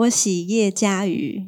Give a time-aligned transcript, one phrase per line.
[0.00, 1.46] 我是叶佳瑜。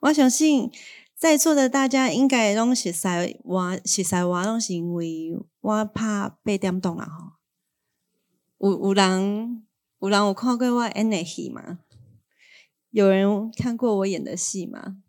[0.00, 0.70] 我相信
[1.14, 3.06] 在座的大家应该拢熟悉
[3.44, 7.06] 我，熟悉我拢是因为我拍八点档啊！
[7.06, 7.32] 吼，
[8.58, 9.66] 有有人
[9.98, 11.80] 有人有看过我演的戏吗？
[12.88, 15.02] 有人看过我演的戏吗？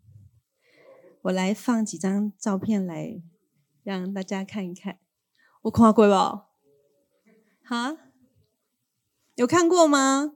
[1.22, 3.22] 我来放几张照片来
[3.82, 4.98] 让大家看一看。
[5.62, 6.12] 我看过不？
[7.66, 7.96] 哈？
[9.34, 10.34] 有看过吗？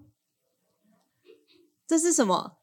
[1.89, 2.59] 这是什么？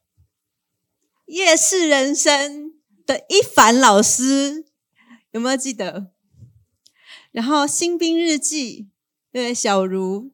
[1.26, 4.64] 夜市人生的一凡老师
[5.32, 6.12] 有没有记得？
[7.32, 8.88] 然后新兵日记，
[9.32, 10.30] 对，小茹，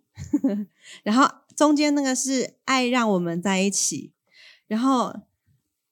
[1.02, 4.12] 然后中间那个是爱让我们在一起，
[4.66, 5.20] 然后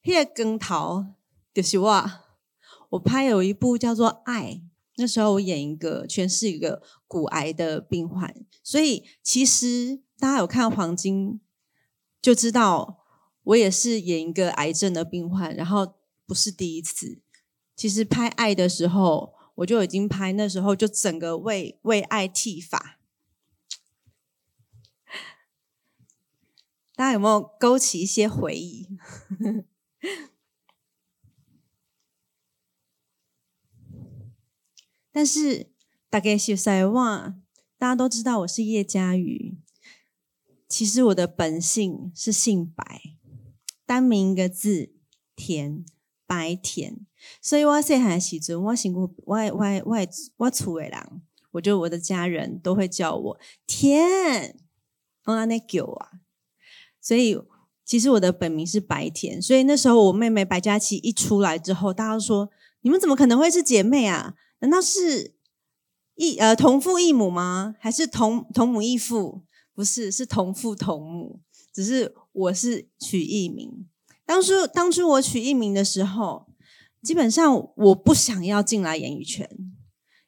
[0.03, 1.07] 叶根桃
[1.55, 2.11] 就是我，
[2.91, 4.43] 我拍有一部叫做《爱》，
[4.97, 11.41] 那时候我演一个全是一个骨癌的病患，所以其实大家有看黄金
[12.23, 12.99] 就知道。
[13.45, 15.95] 我也是演一个癌症的病患，然后
[16.27, 17.23] 不是第一次。
[17.75, 23.01] 其实拍爱的时候，我就已经拍，那时候就整个为为爱剃发。
[26.95, 28.87] 大家有没有勾起一些回忆？
[35.11, 35.73] 但是
[36.11, 37.37] 大概是在话，
[37.79, 39.57] 大家都知道我是叶佳瑜。
[40.71, 43.03] 其实我的本姓是姓白。
[43.85, 44.93] 单名一个字，
[45.35, 45.85] 田，
[46.29, 46.99] 白田，
[47.43, 49.97] 所以我细汉的时阵，我辛苦，我我我
[50.37, 54.55] 我厝的人，我就我的家人都会叫我田，
[55.25, 56.23] 我安尼叫啊。
[57.01, 57.37] 所以
[57.85, 62.49] 其实我的本名是白田，所以那时候我妹妹白嘉琪一出来之后，大家都说：
[62.83, 64.37] 你们怎么可能会是姐妹啊？
[64.61, 65.35] 难道是
[66.15, 67.75] 异呃同父异母吗？
[67.81, 69.43] 还是同同母异父？
[69.81, 71.41] 不是，是同父同母。
[71.73, 73.89] 只是我是取艺名，
[74.27, 76.49] 当初当初我取艺名的时候，
[77.03, 79.49] 基本上我不想要进来演艺圈，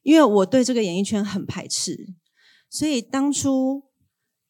[0.01, 2.15] 因为我对这个演艺圈很排斥。
[2.71, 3.83] 所以当初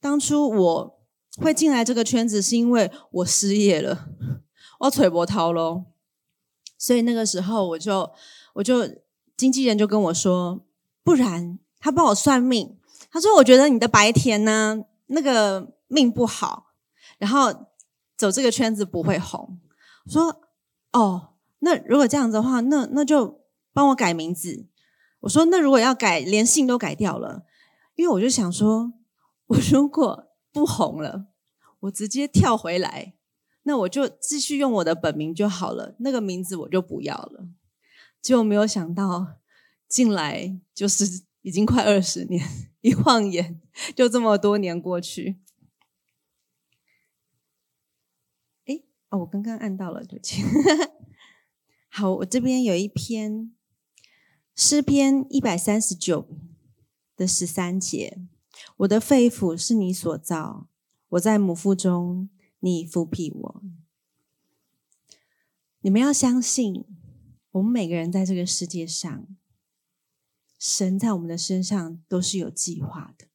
[0.00, 1.00] 当初我
[1.38, 4.10] 会进来这个圈子，是因为我失业了，
[4.78, 5.86] 我揣无头咯。
[6.78, 8.08] 所以那个时候我就
[8.54, 8.88] 我就
[9.36, 10.64] 经纪人就跟我说，
[11.02, 12.78] 不然他帮我算命，
[13.10, 16.74] 他说我觉得你的白天呢，那个命不好。
[17.18, 17.52] 然后
[18.16, 19.60] 走这个圈子不会红，
[20.06, 20.42] 说
[20.92, 23.40] 哦，那如果这样子的话，那那就
[23.72, 24.66] 帮我改名字。
[25.20, 27.44] 我说那如果要改，连姓都改掉了，
[27.94, 28.92] 因为我就想说，
[29.46, 31.26] 我如果不红了，
[31.80, 33.14] 我直接跳回来，
[33.62, 37.46] 那我就继续用我的本名就好了，那个名字我就不要了。
[38.20, 39.38] 结果没有想到
[39.88, 42.44] 进来就是已经快二十年，
[42.80, 43.61] 一晃眼
[43.94, 45.38] 就这么多年过去。
[49.10, 50.42] 哦，我刚刚按到了，对不起。
[51.90, 53.54] 好，我这边有一篇
[54.56, 56.26] 诗篇一百三十九
[57.14, 58.22] 的十三节，
[58.78, 60.66] 我的肺腑是你所造，
[61.10, 63.62] 我在母腹中，你复辟我。
[65.82, 66.86] 你们要相信，
[67.50, 69.26] 我们每个人在这个世界上，
[70.58, 73.26] 神在我们的身上都是有计划的。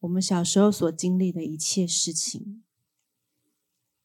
[0.00, 2.64] 我们小时候所经历的一切事情。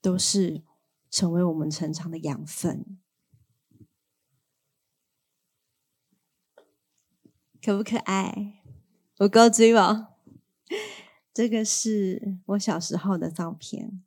[0.02, 0.62] 都是
[1.10, 3.00] 成为我们成长的养分，
[7.60, 8.62] 可不可爱？
[9.18, 10.10] 我够追吗？
[11.34, 14.04] 这个是我小时候的照片。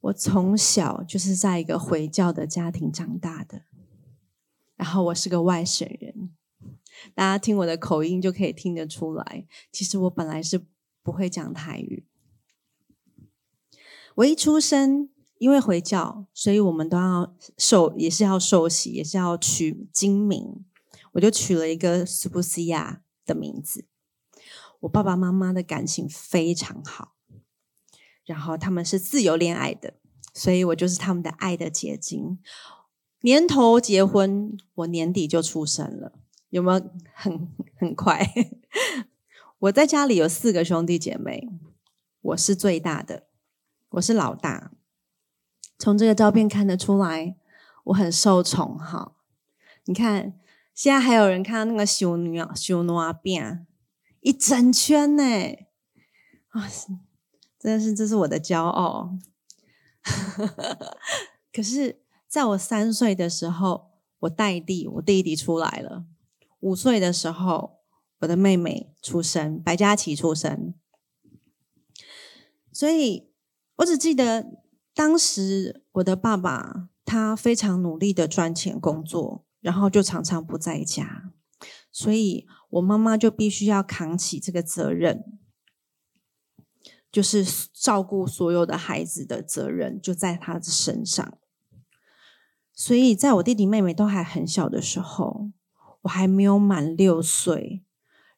[0.00, 3.66] 我从小就是在一个回教的家庭长大的，
[4.74, 6.35] 然后我是个外省人，
[7.14, 9.46] 大家听我的口音就可以听得出来。
[9.70, 10.66] 其实我本来是
[11.02, 12.06] 不会讲台语。
[14.16, 20.64] 我一出生，因为回教，所以我们都要受，也是要受洗，也是要取金名。
[21.12, 23.86] 我就取了一个苏布西亚的名字。
[24.80, 27.14] 我爸爸妈妈的感情非常好，
[28.24, 29.94] 然后他们是自由恋爱的，
[30.34, 32.38] 所以我就是他们的爱的结晶。
[33.22, 36.12] 年头结婚，我年底就出生了，
[36.50, 37.48] 有没有很
[37.78, 38.26] 很快？
[39.58, 41.48] 我在家里有四个兄弟姐妹，
[42.20, 43.26] 我是最大的。
[43.90, 44.72] 我是老大，
[45.78, 47.36] 从这个照片看得出来，
[47.84, 49.16] 我很受宠哈。
[49.84, 50.38] 你看，
[50.74, 53.66] 现在还有人看到那个修女啊、修女啊边
[54.20, 55.22] 一整圈呢，
[56.48, 56.68] 啊，
[57.58, 59.16] 真的是这是我的骄傲。
[61.52, 66.04] 可是，在我三岁的时候，我带弟，我弟弟出来了；
[66.60, 67.80] 五岁的时候，
[68.20, 70.74] 我的妹妹出生，白嘉琪出生。
[72.72, 73.30] 所以
[73.76, 74.46] 我只记得
[74.94, 81.32] 当时我的爸爸他非常努力的赚钱工作，然后就常常不在家，
[81.90, 85.38] 所以我妈妈就必须要扛起这个责任。
[87.12, 91.38] 就是照顾所有的孩子的责任就在他的身上，
[92.74, 95.50] 所以在我弟弟妹妹都还很小的时候，
[96.06, 97.82] 我还没有满六岁，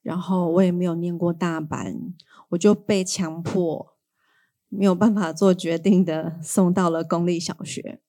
[0.02, 2.14] 然后我也没有念过大班，
[2.50, 3.94] 我就被强迫
[4.68, 8.00] 没有办法做决定的送到了公立小学，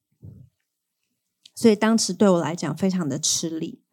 [1.53, 3.83] 所以当时对我来讲非常的吃力，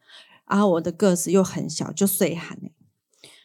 [0.46, 2.58] 然后我的个子又很小，就岁寒，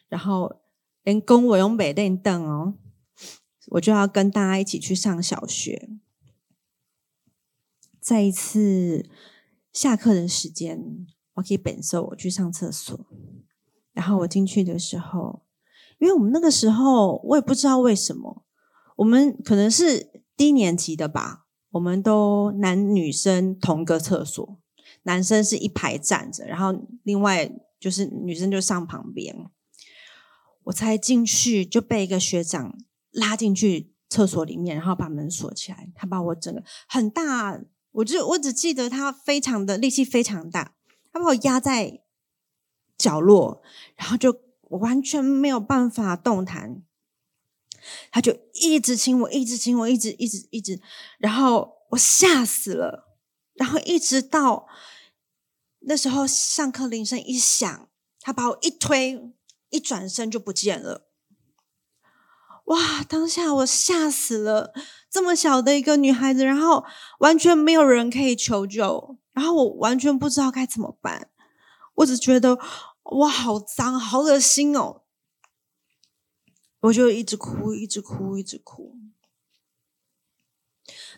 [0.08, 0.60] 然后
[1.02, 2.74] 连公我用北凳凳哦。
[3.68, 5.88] 我就要跟大家一起去上小学。
[8.00, 9.08] 在一次
[9.72, 12.98] 下课的时间，我可以本色我去上厕所。
[13.92, 15.42] 然后我进去的时候，
[15.98, 18.44] 因为我们那个时候我也不知道为什么，
[18.96, 24.58] 我们可能是低年级的吧，我们都男女生同个厕所，
[25.02, 29.36] 男生是一排站着，然后另外就是女生就上旁边。
[30.64, 32.78] 我才进去就被一个学长。
[33.14, 35.92] 拉进去厕所里面，然后把门锁起来。
[35.94, 40.74] 他把我整个很大，我就我只记得他非常的力气非常大，
[41.12, 42.02] 他把我压在
[42.96, 43.62] 角落，
[43.96, 46.82] 然后就我完全没有办法动弹。
[48.10, 50.80] 他就一直亲我，一直亲我，一直一直一直，
[51.18, 53.16] 然后我吓死了。
[53.54, 54.66] 然后一直到
[55.80, 57.88] 那时候上课铃声一响，
[58.20, 59.34] 他把我一推，
[59.68, 61.08] 一转身就不见了。
[62.66, 63.02] 哇！
[63.02, 64.72] 当下我吓死了，
[65.10, 66.84] 这么小的一个女孩子，然后
[67.18, 71.30] 完全没有人可以求救，然后我完全不知道该怎么办。
[71.94, 72.58] 我只觉得
[73.02, 75.02] 哇，好脏，好恶心哦！
[76.80, 78.96] 我就一直哭，一直哭，一直哭。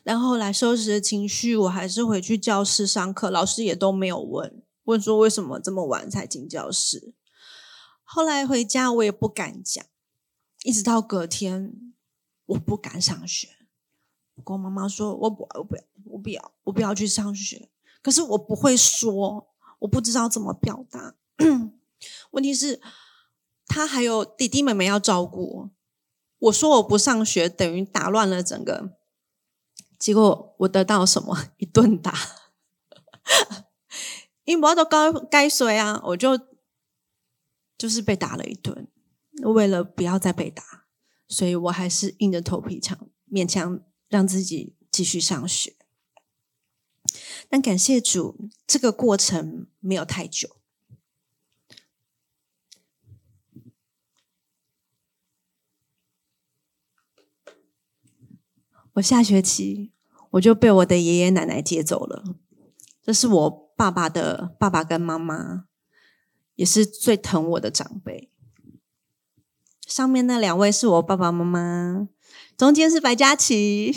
[0.02, 7.14] 然后来收拾情绪，我还是回去教室上课，老师也都没有问，问说为什么这么晚才进教室。
[8.02, 9.84] 后来回家，我也不敢讲。
[10.62, 11.94] 一直到隔天，
[12.46, 13.48] 我不敢上学。
[14.34, 17.70] 我跟我妈妈说：“我不，我不要，我不要，我不要去上学。”
[18.04, 19.48] 可是我不会说，
[19.78, 21.14] 我不知道怎么表达。
[22.32, 22.82] 问题是，
[23.66, 25.70] 他还有弟弟妹妹要照顾。
[26.38, 28.98] 我说我不上学，等于打乱了整个。
[29.98, 31.46] 结果我得到什么？
[31.56, 32.14] 一顿打。
[34.44, 36.38] 因为我都该该谁啊，我就
[37.78, 38.86] 就是被打了一顿。
[39.42, 40.84] 为了不要再被打，
[41.26, 45.74] 所以我还是硬着头皮强勉强让自己继续上学。
[47.54, 50.56] 但感谢主，这个过程没有太久。
[58.94, 59.92] 我下学期
[60.30, 62.24] 我就被我的爷爷奶奶接走了。
[63.00, 65.66] 这是我爸爸的爸爸跟妈妈，
[66.56, 68.32] 也是最疼我的长辈。
[69.86, 72.08] 上面那两位是我爸爸妈妈，
[72.58, 73.94] 中间是白嘉琪，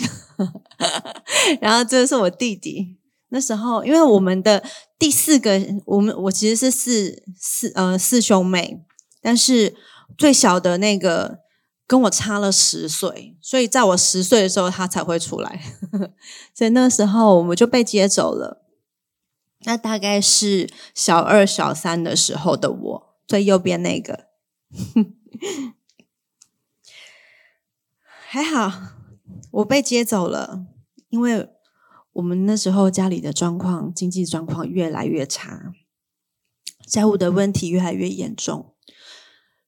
[1.60, 2.97] 然后这是我弟弟。
[3.30, 4.64] 那时候，因为我们的
[4.98, 8.84] 第四个，我们我其实是四四呃四兄妹，
[9.20, 9.76] 但是
[10.16, 11.40] 最小的那个
[11.86, 15.62] 跟我差了十岁，所以在我十岁的时候他才会出来，
[16.54, 18.64] 所以那时候我们就被接走了。
[19.62, 24.28] 那大概是小二小三的时候的我，最右边那个。
[28.30, 28.70] 还好，
[29.50, 30.66] 我被接走了，
[31.08, 31.48] 因为
[32.18, 35.72] 我们那时候家里的状况，经济状况越来越差，
[36.84, 38.74] 债务的问题越来越严重，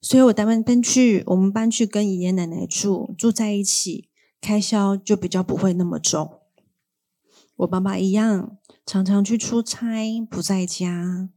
[0.01, 4.09] 所以我单位搬去，我们搬去跟爷爷奶奶住，住在一起，
[4.41, 6.41] 开销就比较不会那么重。
[7.55, 11.29] 我爸爸一样，常常去出差，不在家。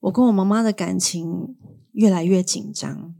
[0.00, 1.56] 我跟我妈妈的感情
[1.92, 3.14] 越来越紧张。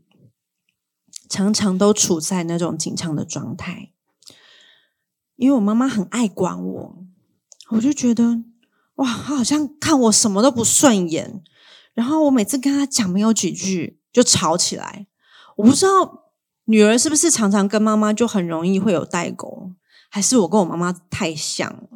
[1.29, 3.93] 常常都处在那种紧张的状态，
[5.37, 7.05] 因为我妈妈很爱管我，
[7.71, 8.43] 我就觉得
[8.97, 11.43] 哇，她好像看我什么都不顺眼。
[11.95, 15.07] 然后我每次跟她讲没有几句就吵起来，
[15.57, 16.33] 我不知道
[16.65, 19.73] 女儿是不是常常跟妈妈就很容易会有代沟，
[20.09, 21.89] 还是我跟我妈妈太像了。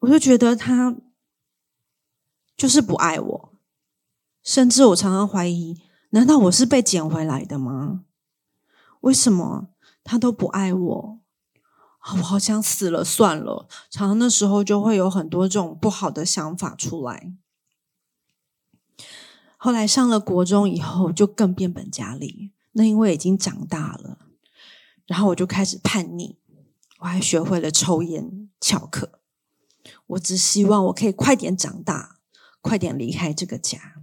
[0.00, 0.96] 我就觉得她
[2.56, 3.52] 就是不爱我，
[4.42, 5.82] 甚至我常常怀疑。
[6.10, 8.04] 难道我是被捡回来的吗？
[9.00, 9.68] 为什么
[10.02, 11.18] 她都不爱我？
[12.00, 13.68] 我好想死了算了。
[13.90, 17.34] 常常那时候就会有很多这种不好的想法出来。
[19.56, 22.52] 后来上了国中以后，就更变本加厉。
[22.72, 24.18] 那因为已经长大了，
[25.06, 26.38] 然后我就开始叛逆，
[27.00, 29.20] 我还学会了抽烟、翘课。
[30.06, 32.20] 我只希望我可以快点长大，
[32.60, 33.96] 快点离开这个家。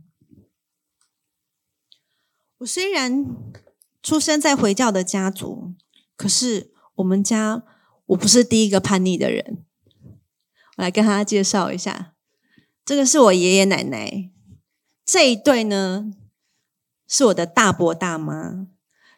[2.57, 3.25] 我虽然
[4.03, 5.73] 出生在回教的家族，
[6.17, 7.63] 可是我们家
[8.07, 9.63] 我不是第一个叛逆的人。
[10.77, 12.13] 我来跟大家介绍一下，
[12.83, 14.29] 这个是我爷爷奶奶，
[15.05, 16.11] 这一对呢
[17.07, 18.67] 是我的大伯大妈，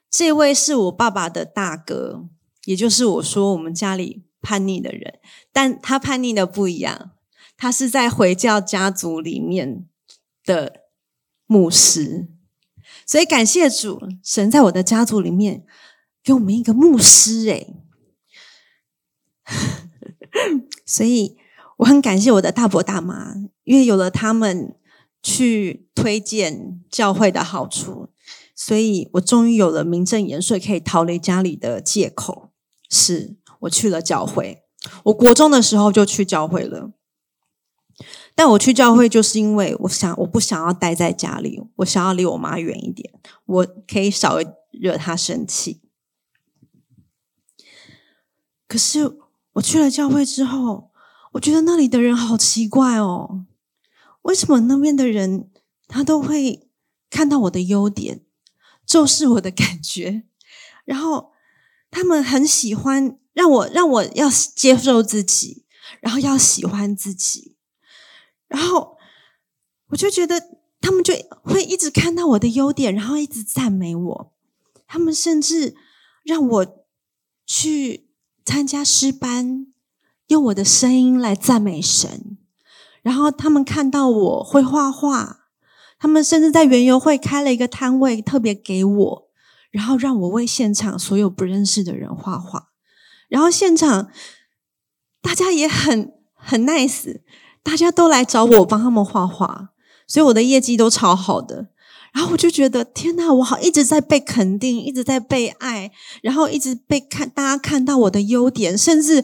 [0.09, 2.27] 这位是我爸爸的大哥，
[2.65, 5.19] 也就是我说我们家里叛逆的人，
[5.51, 7.11] 但他叛逆的不一样，
[7.57, 9.87] 他是在回教家族里面
[10.45, 10.83] 的
[11.47, 12.29] 牧师。
[13.05, 15.65] 所以感谢主，神在我的家族里面
[16.23, 17.75] 给我们一个牧师诶。
[20.85, 21.37] 所以
[21.77, 24.75] 我很感谢我的大伯大妈，因为有了他们
[25.23, 28.09] 去推荐教会的好处，
[28.55, 32.51] 所以我终于有了名正言顺可以逃离家里的借口，
[32.89, 34.63] 是我去了教会。
[35.05, 36.91] 我国中的时候就去教会了。
[38.35, 43.11] 但我去教会，就是因为我想，我不想要待在家里，我想要离我妈远一点，
[43.45, 44.37] 我可以少
[44.71, 45.81] 惹她生气。
[48.67, 49.17] 可是
[49.57, 50.91] 我去了教会之后，
[51.33, 53.45] 我觉得那里的人好奇怪哦，
[54.23, 55.49] 为什么那边的人
[55.87, 56.69] 他都会
[57.09, 58.25] 看到我的优点，
[58.85, 60.23] 重视我的感觉，
[60.85, 61.31] 然后
[61.89, 65.65] 他们很喜欢让我让我要接受自己，
[66.01, 67.55] 然后要喜欢自己。
[68.47, 68.97] 然后
[69.87, 70.39] 我就觉得
[70.79, 74.33] 他们就会一直看到我的优点，然后一直赞美我。
[74.85, 75.75] 他们甚至
[76.23, 76.85] 让我
[77.45, 78.06] 去
[78.47, 79.67] 参加诗班，
[80.27, 82.37] 用我的声音来赞美神。
[83.01, 85.39] 然后他们看到我会画画，
[85.99, 89.29] 他们甚至在园游会开了一个摊位，特别给我，
[89.69, 92.69] 然后让我为现场所有不认识的人画画。
[93.27, 94.09] 然后现场
[95.21, 97.19] 大家也很很 nice。
[97.61, 99.71] 大家都来找我帮他们画画，
[100.07, 101.67] 所以我的业绩都超好的。
[102.17, 105.91] 然后我就觉得天哪，我好一直在被肯定，一直在被爱，
[106.23, 109.23] 然后一直被看，大家看到我的优点，甚至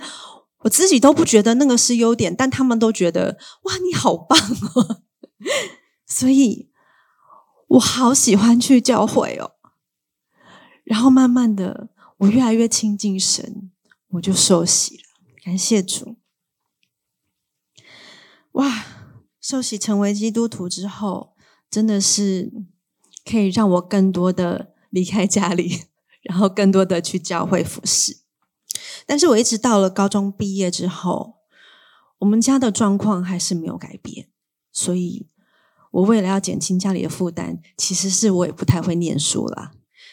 [0.59, 4.37] 我自己都不觉得那个是优点，但他们都觉得哇，你好棒
[4.75, 5.01] 哦！
[6.05, 6.69] 所以
[7.69, 9.53] 我好喜欢去教会哦。
[10.83, 13.71] 然后慢慢的，我越来越亲近神，
[14.09, 15.03] 我就受洗了。
[15.43, 16.17] 感谢主。
[18.51, 18.85] 哇！
[19.41, 21.33] 受洗成为基督徒之后，
[21.71, 22.53] 真的是
[23.23, 25.83] 可以让我更多的离开家里，
[26.23, 28.17] 然后更多的去教会服侍。
[29.05, 31.35] 但是我一直到了高中毕业之后，
[32.19, 34.29] 我们家的状况还是没有改变。
[34.71, 35.27] 所以，
[35.91, 39.71] 我为了要减轻家里的负担，其实是我也不太会念书啦。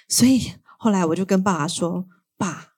[0.09, 2.75] 所以后来我就跟爸爸说：“爸，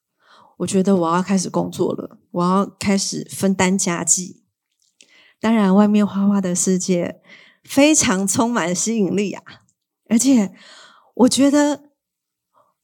[0.58, 4.44] 我觉得我要开始工作了，我要开始分担家计。”
[5.40, 7.20] 当然，外面花花的世界
[7.64, 9.42] 非常充满吸引力啊！
[10.12, 10.52] 而且，
[11.14, 11.84] 我觉得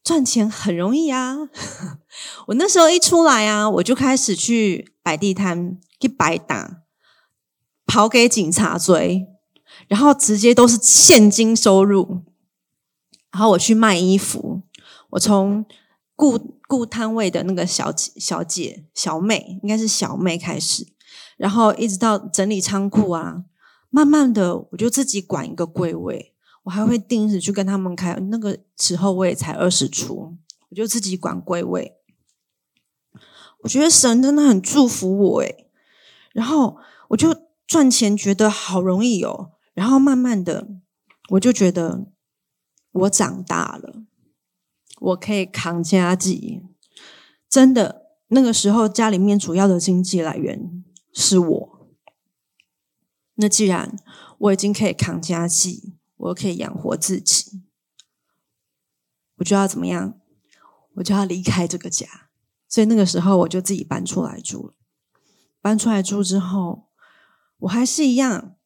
[0.02, 1.36] 赚钱很容易啊。
[2.48, 6.84] 我那时候一出来啊，我就开始去摆地摊，去摆打，
[7.84, 9.26] 跑给警察追，
[9.88, 12.22] 然后直接都是现金收入。
[13.30, 14.62] 然后我去卖衣服，
[15.10, 15.66] 我从
[16.16, 20.94] 顾顾摊位的那个小姐、小姐、小妹，应该是小妹开始。
[21.36, 23.44] 然后一直到整理仓库啊，
[23.90, 26.34] 慢慢的我就自己管一个柜位，
[26.68, 28.14] 我还会定时去跟他们开。
[28.30, 30.36] 那个时候我也才二十出，
[30.68, 31.96] 我就自己管柜位。
[33.62, 35.66] 我觉得神真的很祝福我诶，
[36.32, 36.76] 然后
[37.08, 37.34] 我就
[37.66, 40.68] 赚钱觉得好容易哦，然后慢慢的
[41.30, 42.06] 我就觉得
[42.92, 44.02] 我长大了，
[45.00, 46.62] 我可以扛家计。
[47.48, 50.84] 真的，那个时候家里面主要的经济来源。
[51.14, 51.88] 是我。
[53.36, 53.96] 那既然
[54.38, 57.62] 我已经可以扛家计，我可以养活自己，
[59.36, 60.20] 我就要怎么样？
[60.94, 62.06] 我就要离开这个家。
[62.68, 64.74] 所以那个时候我就自己搬出来住了。
[65.60, 66.88] 搬出来住之后，
[67.58, 68.56] 我还是一样，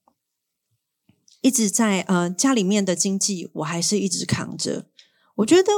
[1.41, 4.91] 一直在呃家里面的经济，我还是一直扛着。
[5.37, 5.73] 我觉得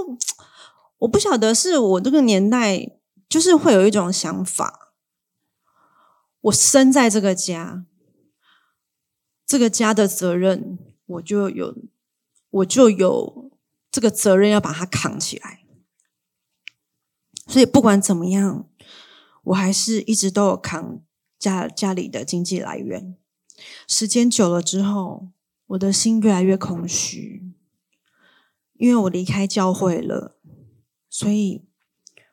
[0.99, 4.95] 我不晓得是我这个年代，就是会有一种想法。
[6.41, 7.87] 我生在这个家，
[9.47, 11.77] 这个家的责任，我就有，
[12.51, 13.51] 我就有
[13.91, 15.65] 这个责任要把它扛起来。
[17.47, 18.69] 所以不管怎么样，
[19.45, 21.03] 我还是一直都有扛
[21.39, 23.17] 家家里的经济来源。
[23.87, 25.29] 时间久了之后，
[25.67, 27.53] 我的心越来越空虚，
[28.75, 30.39] 因为我离开教会了，
[31.11, 31.65] 所以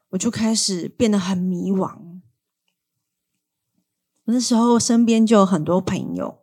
[0.09, 2.21] 我就开始变得很迷惘。
[4.25, 6.40] 那时候身边就有很多朋友，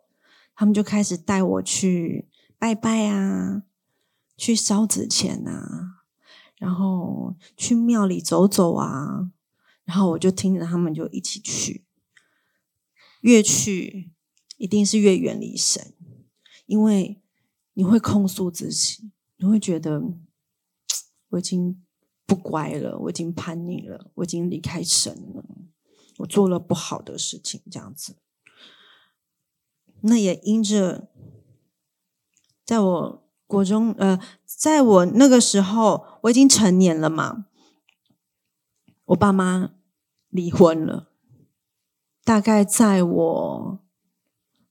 [0.59, 2.27] 他们就开始带我去
[2.59, 3.63] 拜拜啊，
[4.37, 6.03] 去烧纸钱啊，
[6.57, 9.31] 然后去庙里走走啊，
[9.85, 11.87] 然后我就听着他们就一起去，
[13.21, 14.11] 越去
[14.57, 15.95] 一定是越远离神，
[16.67, 17.23] 因为
[17.75, 20.03] 你会控诉自己，你会觉得
[21.29, 21.81] 我已经
[22.27, 25.45] 不乖了，我已经叛逆了，我已经离开神了。
[26.17, 28.17] 我做了不好的事情，这样子，
[30.03, 31.09] 那也因着，
[32.65, 37.47] 在我国中，呃，在我那个时候，我已经成年了嘛，
[39.07, 39.71] 我爸妈
[40.29, 41.09] 离婚了，
[42.25, 43.79] 大概在我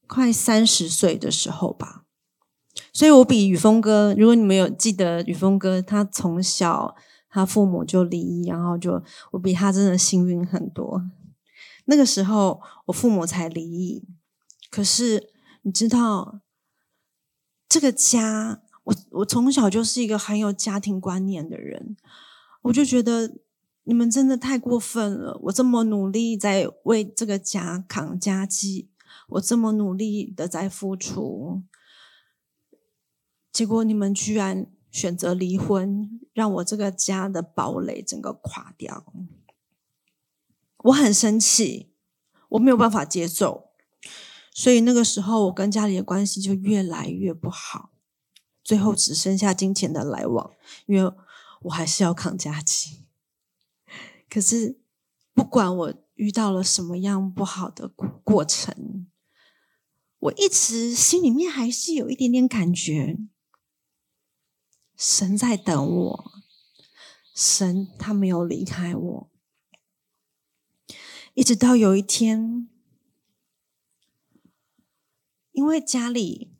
[0.07, 2.05] 快三十岁的时候吧，
[2.93, 6.95] 所以我比雨峰哥，如果你们有记得雨峰哥，他从小
[7.29, 11.01] 他父母就离异，然后就我比他真的幸运很多。
[11.85, 14.07] 那个时候，我父母才离异。
[14.69, 15.31] 可是
[15.61, 16.41] 你知道，
[17.69, 21.97] 这个家，我我从小就是一个很有家庭观念的人，
[22.63, 23.37] 我就觉得
[23.83, 25.39] 你们真的太过分了。
[25.43, 28.89] 我这么努力在为这个家扛家计，
[29.29, 31.63] 我这么努力的在付出，
[33.51, 39.05] 结果你们居然选择离婚，让我这个家的堡垒整个垮掉。
[40.83, 41.91] 我很生气，
[42.49, 43.66] 我没有办法接受，
[44.57, 47.91] 所以那个时候我跟家里的关系就越来越不好，
[48.63, 50.51] 最后只剩下金钱的来往，
[50.87, 51.13] 因为
[51.61, 53.03] 我还是要扛家计。
[54.27, 54.79] 可是
[55.35, 57.87] 不管我遇到了什么样不好的
[58.23, 59.05] 过程，
[60.17, 63.19] 我一直心里面还是有一点点感觉，
[64.95, 66.31] 神在等我，
[67.35, 69.29] 神他没有离开我。
[71.35, 72.67] 一直到有一天，
[75.57, 76.53] 因为家里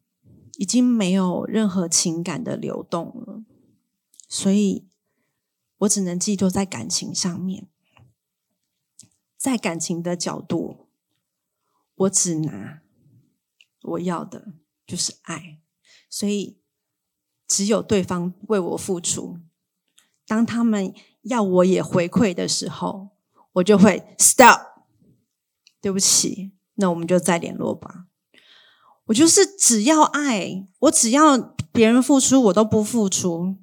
[0.57, 3.43] 已经没有任何情感的流动了，
[4.27, 4.87] 所以
[5.77, 7.67] 我只能寄托在感情上面。
[9.37, 10.87] 在感情的角度，
[11.93, 12.81] 我只拿
[13.83, 14.55] 我要的
[14.87, 15.61] 就是爱，
[16.09, 16.59] 所以
[17.47, 19.37] 只有对方为我付出。
[20.25, 23.09] 当他们要我也回馈的时候，
[23.53, 24.59] 我就会 stop。
[25.79, 28.06] 对不起，那我们就再联络吧。
[29.07, 31.37] 我就是只要爱，我只要
[31.71, 33.57] 别人付出，我都不付出。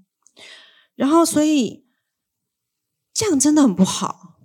[0.94, 1.86] 然后，所以
[3.12, 4.36] 这样真的很不好。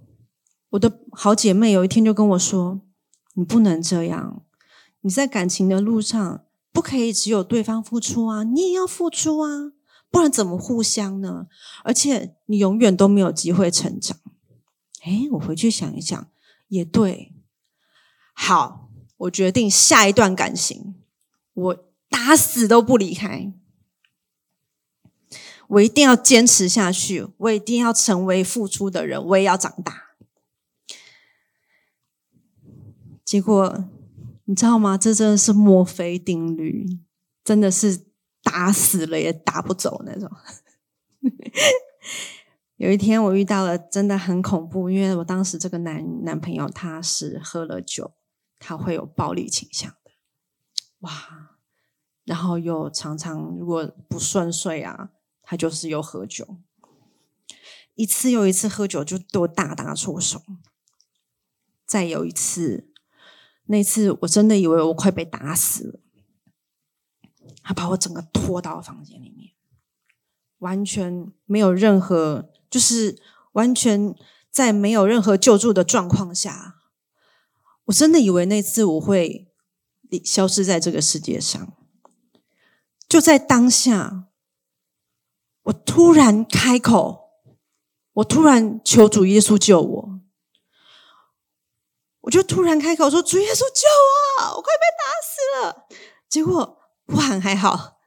[0.70, 2.82] 我的好姐妹有一天就跟我说
[3.36, 4.44] ：“你不能这样，
[5.02, 9.72] 你在感情的路上不可以只有对方付出啊，你也要付出啊，
[10.12, 11.48] 不然怎么互相呢？
[11.84, 14.18] 而且你永远都没有机会成长。”
[15.04, 16.30] 哎，我回去想一想，
[16.68, 17.34] 也对。
[18.34, 18.89] 好，
[19.20, 20.96] 我决定下一段感情，
[21.54, 23.52] 我打死都不离开，
[25.68, 30.16] 我一定要坚持下去，我一定要成为付出的人，我也要长大。
[33.26, 33.90] 结果
[34.46, 34.98] 你知道吗？
[34.98, 37.00] 这真的是墨菲定律，
[37.44, 38.06] 真的是
[38.42, 40.32] 打死了也打不走那种。
[42.78, 48.14] 有一天我遇到了真的很恐怖，因为我当时这个男男朋友他是喝了酒。
[48.60, 50.12] 他会有暴力倾向的，
[51.00, 51.56] 哇！
[52.26, 55.10] 然后又常常如果不顺遂啊，
[55.42, 56.60] 他就是又喝酒，
[57.96, 60.44] 一次又一次喝酒就对我大打出手。
[61.88, 62.94] 再有一次，
[63.66, 66.00] 那次我真的以为我快被打死了，
[67.64, 69.54] 他把我整个拖到房间里面，
[70.60, 73.20] 完全没有任何，就是
[73.54, 74.14] 完全
[74.52, 76.76] 在没有任何救助的状况下。
[77.90, 79.52] 我真的以为那次我会
[80.24, 81.74] 消失在这个世界上，
[83.08, 84.28] 就在当下，
[85.64, 87.32] 我突然开口，
[88.14, 90.20] 我突然求主耶稣救我，
[92.22, 93.88] 我就突然开口说：“主耶稣救
[94.40, 95.88] 我，我快被打死了。”
[96.30, 97.98] 结果不喊还好，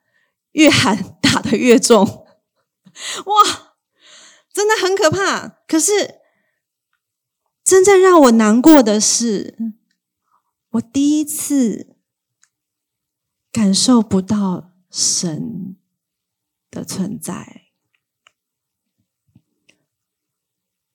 [0.53, 3.77] 越喊打得越重，哇，
[4.53, 5.49] 真的很可怕。
[5.67, 6.22] 可是。
[7.73, 9.57] 真正让我难过的是，
[10.73, 11.97] 我第一次
[13.51, 15.79] 感受不到神
[16.71, 17.69] 的存在，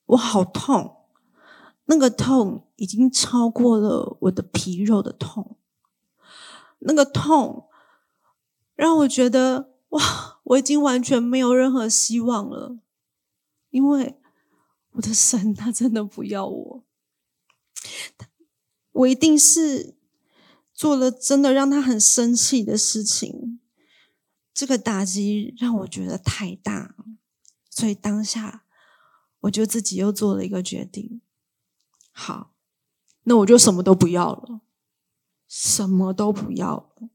[0.06, 1.08] 我好痛，
[1.86, 5.58] 那个痛已经超过了我的皮肉的痛，
[6.78, 7.68] 那个痛
[8.76, 12.78] 让我觉得哇，我已经完全没有任何希望了，
[13.72, 14.22] 因为。
[14.98, 16.84] 我的神，他真的不要我，
[18.92, 19.96] 我一定是
[20.74, 23.62] 做了真的让他很生气的事情。
[24.54, 26.96] 这个打击让我觉得太大，
[27.70, 28.66] 所以当下
[29.42, 31.22] 我就自己又做了一个决定。
[32.12, 32.56] 好，
[33.24, 34.62] 那我就什么都不要了，
[35.48, 37.10] 什么都不要了。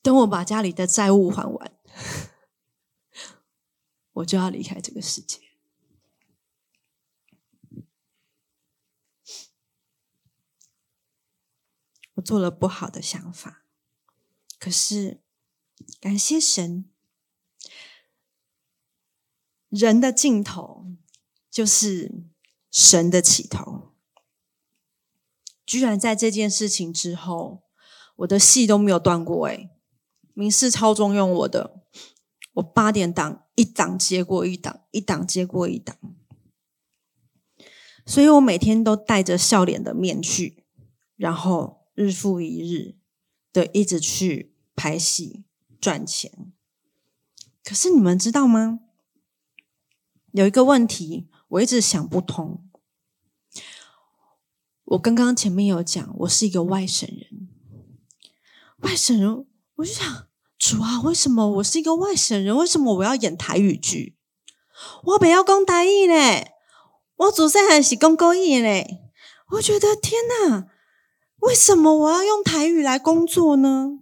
[0.00, 1.72] 等我把家里的债务还完，
[4.12, 5.40] 我就要离开这个世界。
[12.14, 13.64] 我做了不好的想法。
[14.58, 15.22] 可是，
[16.00, 16.90] 感谢神，
[19.70, 20.92] 人的尽头
[21.50, 22.26] 就是
[22.70, 23.94] 神的起头。
[25.64, 27.62] 居然在这件事情之后，
[28.16, 29.46] 我的戏都没有断过。
[29.46, 29.70] 诶，
[30.34, 31.79] 民视超重用我的，
[32.52, 35.96] 我八点档一档接过一档，一档接过一档，
[38.06, 40.64] 所以我每天都带着笑脸的面具，
[41.16, 42.96] 然后日复一日
[43.52, 44.54] 的一直去。
[44.76, 45.44] 拍戏
[45.78, 46.54] 赚钱，
[47.62, 48.80] 可是你们知道吗？
[50.32, 52.66] 有一个问题我一直想不通。
[54.84, 57.50] 我刚刚前面有讲，我是一个外省人，
[58.78, 60.29] 外省人，我就想，
[60.60, 62.54] 主啊，为什么我是一个外省人？
[62.54, 64.18] 为什么我要演台语剧？
[65.04, 66.52] 我不要讲台语嘞，
[67.16, 69.00] 我祖先还是讲国语嘞。
[69.52, 70.66] 我觉得天哪，
[71.38, 74.00] 为什么我要用台语来工作呢？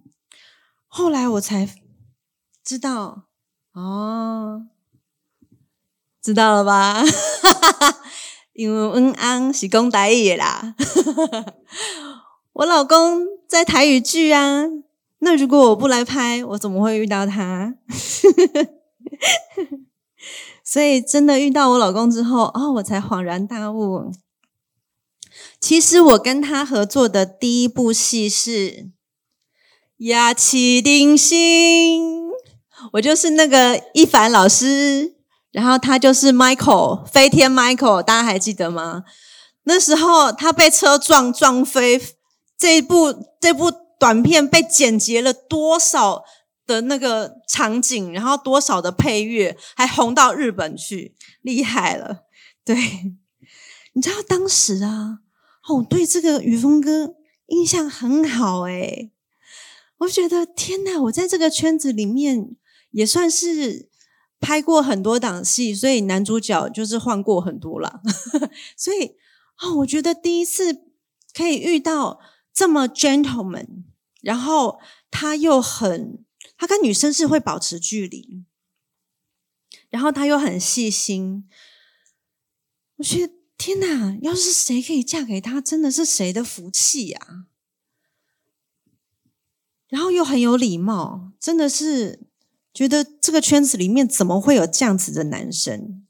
[0.87, 1.69] 后来我才
[2.61, 3.23] 知道，
[3.71, 4.67] 哦，
[6.21, 7.01] 知道了吧？
[8.51, 10.75] 因为恩安是讲台语的啦。
[12.51, 14.65] 我老公在台语剧啊，
[15.19, 17.75] 那如果我不来拍，我怎么会遇到他？
[20.63, 24.11] 所以真的遇到我老公之后，哦，我才恍然大悟。
[25.59, 28.91] 其实我跟他合作的第一部戏是。
[29.97, 32.29] 雅气定心，
[32.93, 35.15] 我就是那个一凡老师，
[35.51, 39.03] 然后他就是 Michael 飞天 Michael，大家还记得吗？
[39.63, 42.01] 那时候他被车撞撞飞，
[42.57, 46.23] 这一部这部短片被剪辑了多少
[46.65, 52.23] 的那个场景，然后多少的配乐，还红到日本去，厉害了。
[52.63, 52.75] 对，
[53.93, 55.19] 你知道当时啊，
[55.75, 57.15] 我对这个雨峰哥
[57.47, 59.11] 印象很好诶
[59.99, 61.01] 我觉得天哪！
[61.01, 62.55] 我在这个圈子里面
[62.91, 63.89] 也算是
[64.39, 67.99] 拍过很多档戏，所以男主角就是换过很多了。
[68.77, 69.17] 所以
[69.61, 70.83] 哦，我觉得第一次
[71.35, 72.19] 可以遇到
[72.53, 73.83] 这么 gentleman，
[74.21, 76.25] 然后他又很，
[76.57, 78.45] 他跟女生是会保持距离，
[79.89, 81.47] 然后他又很细心。
[82.97, 84.17] 我觉得天哪！
[84.21, 87.45] 要是谁可以嫁给他，真的是谁的福气呀！
[89.87, 92.27] 然后又很有礼貌，真的是
[92.73, 96.05] 觉得这个圈子里面怎么会有这样子的男生？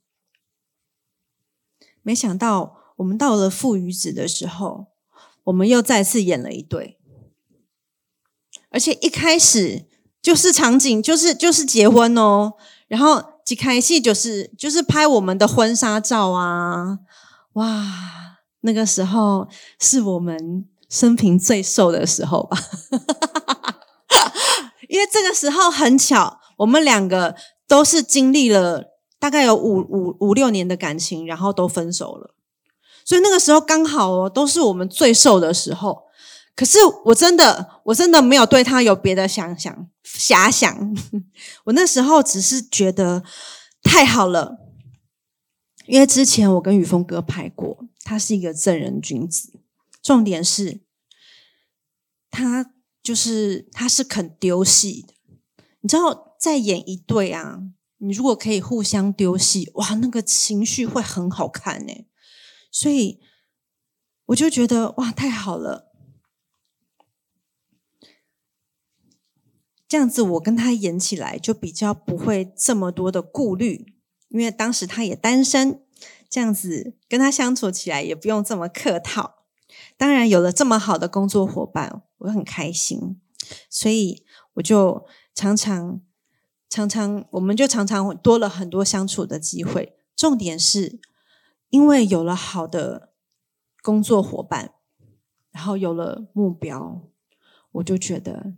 [2.01, 4.87] 没想到我们到了父与子的时候，
[5.49, 6.97] 我们又再次演了一对，
[8.69, 9.85] 而且一开始
[10.21, 12.53] 就是场景，就是就是结婚哦，
[12.87, 16.99] 然后一开戏就是就是拍我们的婚纱照啊，
[17.53, 19.47] 哇，那个时候
[19.79, 22.57] 是我们生平最瘦的时候吧。
[24.87, 27.35] 因为这个时候很巧，我们两个
[27.67, 28.83] 都是经历了
[29.19, 32.35] 大概有五五五六年的感情，然后都分手了，
[33.09, 36.03] 所以那个时候刚好哦，都是我们最瘦的时候。
[36.55, 40.95] 可是我真的，我真的没有对他有别的想想遐想，
[41.65, 43.23] 我那时候只是觉得
[43.81, 44.59] 太好了，
[45.87, 49.53] 因为之前我跟雨峰哥拍过，他是一个正人君子，
[50.03, 50.81] 重点是
[52.29, 52.71] 他。
[53.01, 55.13] 就是他是肯丢戏的，
[55.79, 57.61] 你知道，在演一对啊，
[57.97, 62.05] 你如果可以互相丢戏，哇，那个情绪会很好看呢。
[62.71, 63.19] 所以
[64.25, 65.91] 我就觉得哇，太好了，
[69.87, 73.95] 这样子我跟他演起来就比较不会这么多的顾虑，
[74.27, 75.83] 因为当时他也单身，
[76.29, 79.45] 这样子跟他相处起来也不用这么客套。
[79.97, 82.03] 当然有了这么好的工作伙伴。
[82.19, 83.21] 我很开心，
[83.69, 86.01] 所以我就常常、
[86.69, 89.95] 常常，我们就常常多了很多相处的机会。
[90.17, 90.99] 重点是，
[91.69, 93.13] 因为有了好的
[93.81, 94.73] 工作伙伴，
[95.51, 97.09] 然后有了目标，
[97.73, 98.53] 我就觉得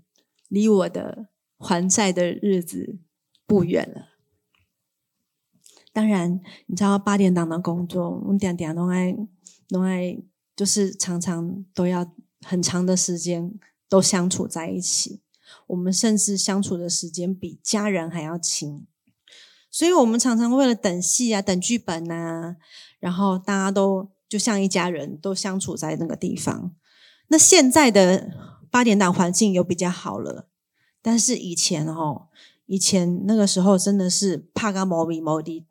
[0.47, 2.99] 离我的还债的日子
[3.45, 4.09] 不远了。
[5.93, 9.13] 当然，你知道八点档的工作，我们点点都爱
[9.67, 10.17] 都爱，
[10.55, 15.21] 就是常常都要很长的时间都相处在一起。
[15.67, 18.87] 我们甚至相处的时间比家人还要亲，
[19.69, 22.55] 所以我们常常为了等戏啊、等剧本啊，
[23.01, 26.71] 然后大家都就像一家人，都相处在那个地方。
[27.27, 28.29] 那现在的
[28.69, 30.47] 八点档环境有比较好了，
[31.01, 32.29] 但是以前哦，
[32.67, 35.65] 以前那个时候真的是怕个毛比毛的。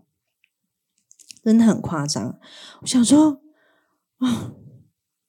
[1.43, 2.39] 真的很夸张，
[2.83, 3.41] 我想说，
[4.19, 4.53] 啊，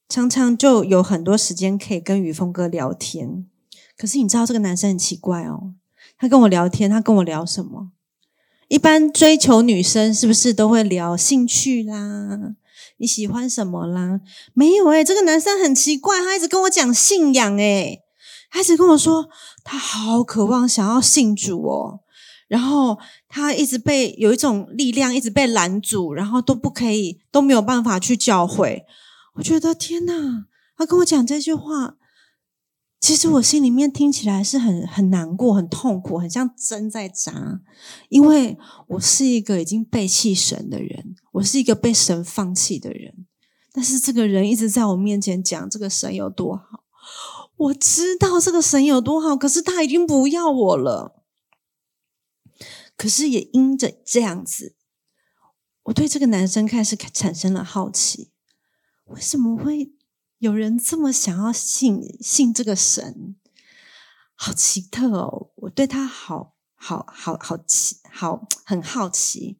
[0.09, 3.47] 常常就有很多时间可以跟雨峰哥聊天。
[3.95, 5.73] 可是你知道这个男生很奇怪哦，
[6.17, 7.93] 他跟我聊天，他跟我聊什么？
[8.71, 12.55] 一般追求女生是不是都会聊兴趣啦？
[12.95, 14.21] 你喜欢什么啦？
[14.53, 18.01] 没有诶，这个男生很奇怪，他一直跟我讲信仰诶，
[18.49, 19.27] 他一直跟我说
[19.65, 21.99] 他好渴望想要信主哦。
[22.47, 28.85] 然后他一直被有一种力量一直被拦阻，然后都不可以都没有办法去教会。
[29.33, 30.45] 我觉得天哪，
[30.77, 31.95] 他跟我讲这句话，
[33.01, 37.59] 其实我心里面听起来是很很难过、很痛苦，很像针在扎。
[38.09, 38.59] 因为
[38.89, 43.25] 我是一个已经背弃神的人，我是一个被神放弃的人。
[43.73, 46.83] 但是这个人一直在我面前讲这个神有多好，
[47.55, 51.23] 我知道这个神有多好，可是他已经不要我了。
[52.95, 54.75] 可是也因着这样子，
[55.85, 58.29] 我对这个男生开始产生了好奇：
[59.05, 59.91] 为什么会
[60.41, 63.35] 有人这么想要信信这个神？
[64.33, 65.51] 好奇特哦！
[65.53, 69.59] 我对他好好好好奇，好很好奇。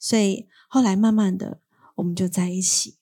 [0.00, 1.60] 所以后来慢慢的，
[1.96, 2.96] 我们就在一起。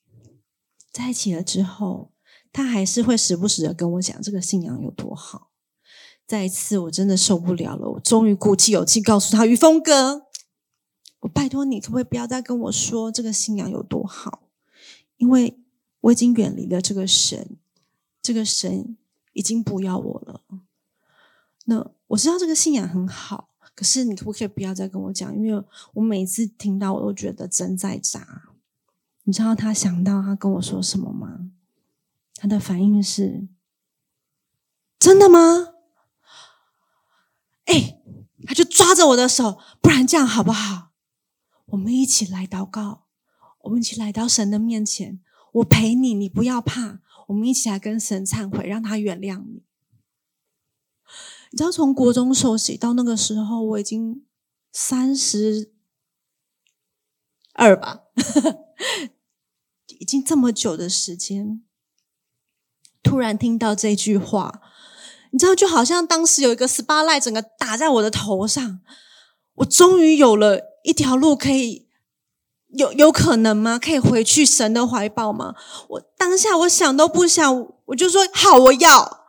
[0.91, 2.11] 在一起了之后，
[2.51, 5.51] 他还是会时不时的跟我讲这个信仰有多好。
[6.27, 7.91] 再一次，我真的受不了了。
[7.91, 10.23] 我终于鼓起勇气告诉他：“于峰哥，
[11.21, 14.49] 我拜托你，可不可以不要再跟我说这个信仰有多好？
[15.15, 15.60] 因为
[16.01, 17.57] 我已经远离了这个神，
[18.21, 18.97] 这个神
[19.33, 20.43] 已经不要我了。
[21.65, 25.35] 那我知道这个信仰很好，可是你可不可以不要再跟我讲？
[25.35, 28.49] 因为我每次听到，我都觉得针在扎。
[29.23, 31.51] 你知道他想到他跟我说什么吗？
[32.35, 33.47] 他的反应是：
[34.97, 35.75] 真的吗？”
[37.65, 38.01] 哎，
[38.47, 40.89] 他就抓着我的手，不然这样好不好？
[41.67, 43.05] 我们一起来祷告，
[43.59, 49.63] 我们一起来到神的面前，我陪你，你不要怕，我们一起来跟神忏悔，让他原谅你。
[51.51, 54.25] 你知道，从国中受洗到那个时候，我已经
[54.71, 55.73] 三十
[57.53, 58.03] 二吧，
[59.99, 61.63] 已经这么久的时间，
[63.03, 64.61] 突然听到这句话。
[65.33, 68.81] 你知道，就好像当时有一个 spotlight 整个打在我的头上，
[69.55, 71.89] 我终于有了一条路可以
[72.73, 73.77] 有有可能吗？
[73.77, 75.55] 可以回去神的怀抱吗？
[75.89, 79.25] 我当下我想都不想，我就说好，我要。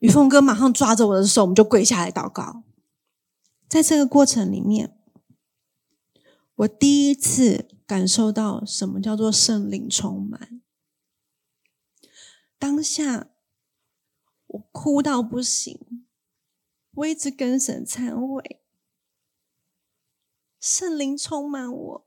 [0.00, 2.62] 宇峰哥马上抓着我的手，我们就跪下来祷告。
[3.68, 4.96] 在这个过程里面，
[6.56, 10.60] 我第一次感受到什么叫做圣灵充满。
[12.58, 13.28] 当下。
[14.46, 16.06] 我哭到不行，
[16.92, 18.60] 我一直跟神忏悔，
[20.60, 22.06] 圣灵充满我，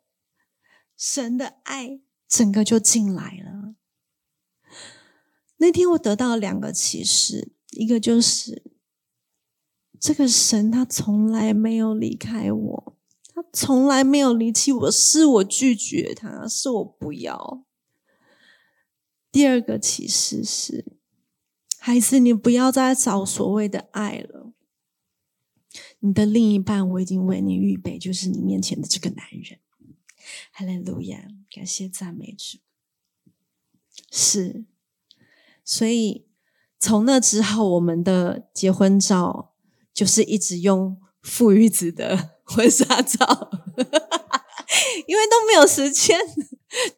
[0.98, 3.76] 神的爱整个就进来了。
[5.58, 8.72] 那天我得到了两个启示，一个就是
[10.00, 12.98] 这个神他从来没有离开我，
[13.34, 17.64] 他从来没有离弃我，是我拒绝他，是我不要。
[19.32, 20.98] 第二个启示是。
[21.80, 24.52] 孩子，你不要再找所谓的爱了。
[26.00, 29.60] 你的另一半，我已经为你预备，就是你面前的这个男人。
[30.52, 32.58] 哈利路亚，感谢赞美主。
[34.12, 34.66] 是，
[35.63, 36.28] 所以
[36.80, 39.54] 从那之后，我们的结婚照
[39.94, 43.50] 就是一直用父与子的 婚纱照，
[45.08, 46.20] 因为都没有时间。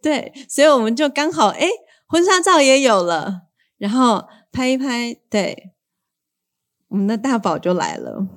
[0.01, 1.67] 对，所以我们就刚好，哎，
[2.07, 4.27] 婚纱照也有了，然后。
[4.51, 5.73] 拍一拍，对，
[6.87, 8.27] 我们的大宝就来了。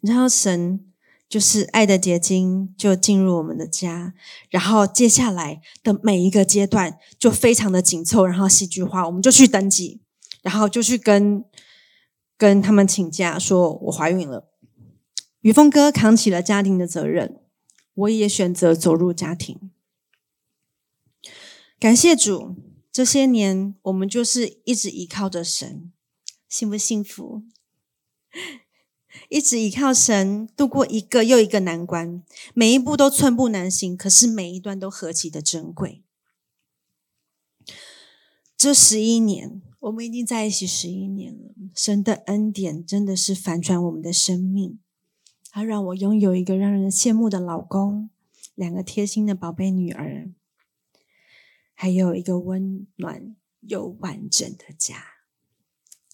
[0.00, 0.91] 然后神
[1.32, 4.12] 就是爱的结晶，就进入我们的家。
[4.50, 9.06] 然后接下来的每一个阶段就非常的紧凑，然后戏剧化。
[9.06, 10.02] 我们就去登记，
[10.42, 11.42] 然后就去跟
[12.36, 14.50] 跟他们请假，说我怀孕了。
[15.40, 17.40] 雨峰哥扛起了家庭的责任，
[17.94, 19.70] 我也选择走入家庭。
[21.80, 22.56] 感谢主。
[22.92, 25.90] 这些年，我们就是一直依靠着神，
[26.46, 27.42] 幸不幸福？
[29.32, 36.02] 一直依靠神度过一个又一个难关，每一步都寸步难行，可是每一段都何其的珍贵。
[38.58, 41.54] 这十一年，我们已经在一起十一年了。
[41.74, 44.78] 神的恩典真的是反转我们的生命，
[45.50, 48.10] 他让我拥有一个让人羡慕的老公，
[48.54, 50.30] 两个贴心的宝贝女儿，
[51.72, 55.02] 还有一个温暖又完整的家。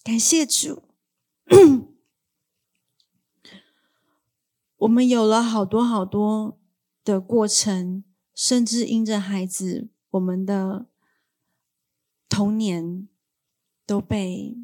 [0.05, 0.83] 感谢主。
[4.79, 6.57] 我们有了好多好多
[7.03, 10.87] 的过程，甚至因着孩子，我们的
[12.29, 13.09] 童年
[13.85, 14.57] 都被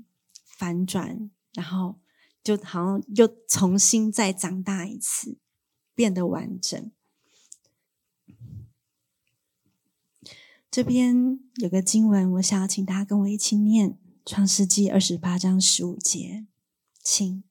[0.45, 1.99] 反转，然后
[2.41, 5.37] 就好像又重新再长大一次，
[5.93, 6.91] 变得完整。
[10.71, 13.91] 这边有个经文，我想要请大家跟我一起念
[14.25, 16.45] 《创世记》二十八章十五节，
[17.01, 17.43] 请。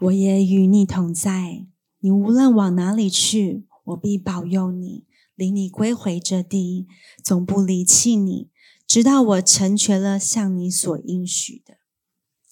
[0.00, 1.66] 我也与你同在，
[1.98, 6.86] 你无论往哪里去，我必保佑你，领你归回这地，
[7.22, 8.50] 总不离弃你，
[8.86, 11.76] 直到我成全了向你所应许的。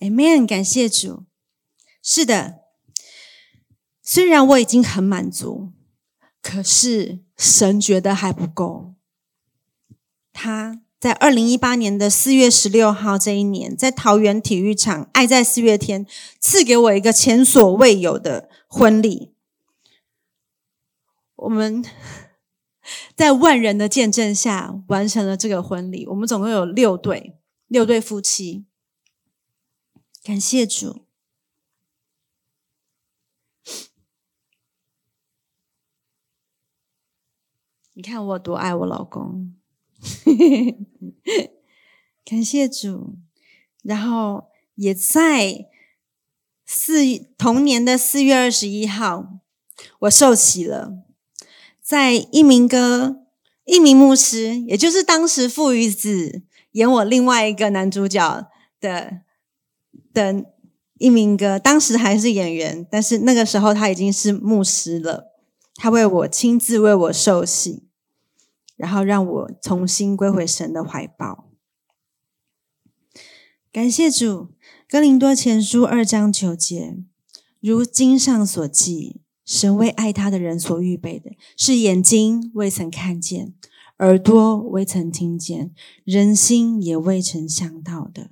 [0.00, 1.24] Amen，感谢主。
[2.02, 2.60] 是的，
[4.02, 5.72] 虽然我已经很满足，
[6.42, 8.94] 可是神觉得还不够。
[10.32, 10.82] 他。
[10.98, 16.04] 在二零一八年的四月十六号这一年，在桃园体育场，爱在四月天
[16.40, 19.32] 赐给我一个前所未有的婚礼。
[21.36, 21.84] 我们
[23.14, 26.04] 在万人的见证下完成了这个婚礼。
[26.08, 28.66] 我们总共有六对，六对夫妻。
[30.24, 31.06] 感谢主！
[37.92, 39.54] 你看我多爱我老公。
[42.24, 43.16] 感谢主，
[43.82, 45.66] 然后也在
[46.64, 47.00] 四
[47.36, 49.40] 同年的四月二十一号，
[50.00, 50.92] 我受洗了。
[51.82, 53.24] 在一鸣哥、
[53.64, 58.46] 一鸣牧师，也就是当时父与子演我另外一个男主角
[58.78, 59.22] 的
[60.12, 60.44] 的
[60.98, 65.32] 一鸣哥，当时还是演员，但是那个时候他已经是牧师了。
[65.74, 67.87] 他为我亲自为我受洗。
[68.78, 71.50] 然后让我重新归回神的怀抱。
[73.70, 74.48] 感谢主，
[74.88, 76.96] 哥林多前书二章九节，
[77.60, 83.54] 如经上所记，神为爱他的人所预备的，是眼睛未曾看见，
[83.98, 88.30] 耳朵未曾听见，人心也未曾想到的。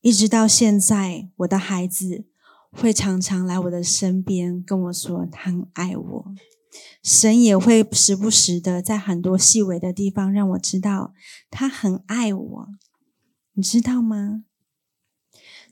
[0.00, 2.26] 一直到现在，我的孩子
[2.70, 6.34] 会常常来我的身边跟我说，他很爱我。
[7.02, 11.14] 神也会时不时的在很多细微的地方让我知道
[11.50, 12.68] 他很爱我，
[13.52, 14.44] 你知道吗？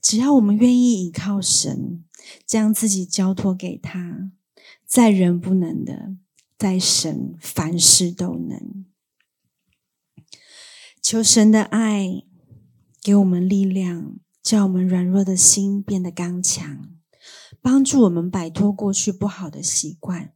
[0.00, 2.04] 只要我们愿意依靠神，
[2.44, 4.32] 将自己交托给他，
[4.84, 6.16] 在人不能的，
[6.58, 8.84] 在神凡事都能。
[11.00, 12.24] 求神的爱
[13.00, 16.90] 给我们力量，叫我们软弱的心变得刚强，
[17.60, 20.34] 帮助我们摆脱过去不好的习惯。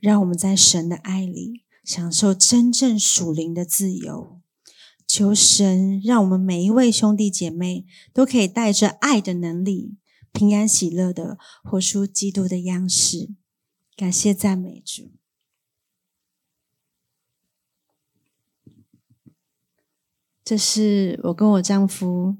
[0.00, 4.40] 让我们在神的爱里享受真正属灵的自由。
[5.06, 9.98] 求神让我们每一位兄弟姐妹都可以带着爱的能力，
[10.32, 13.34] 平安喜乐的活出基督的样式。
[13.94, 15.12] 感谢赞美主。
[20.42, 22.36] 这是我跟我丈夫，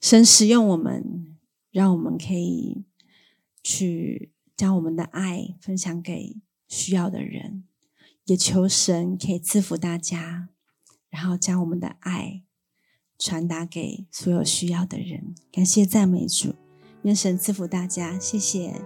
[0.00, 1.36] 神使用我们，
[1.70, 2.84] 让我们可以
[3.62, 4.32] 去。
[4.60, 6.36] 将我们的爱分享给
[6.68, 7.64] 需要的人，
[8.26, 10.50] 也求神可以赐福大家，
[11.08, 12.42] 然后将我们的爱
[13.18, 15.34] 传达给所有需要的人。
[15.50, 16.54] 感谢赞美主，
[17.04, 18.82] 愿神赐福大家，谢谢。